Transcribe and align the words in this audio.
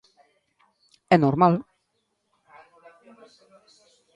É 1.13 1.15
normal. 1.19 1.53